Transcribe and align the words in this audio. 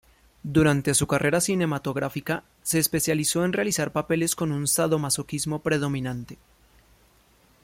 Durante 0.41 0.95
su 0.95 1.05
carrera 1.05 1.39
cinematográfica 1.41 2.43
se 2.63 2.79
especializó 2.79 3.45
en 3.45 3.53
realizar 3.53 3.91
papeles 3.91 4.33
con 4.33 4.51
un 4.51 4.67
sadomasoquismo 4.67 5.61
predominante. 5.61 6.39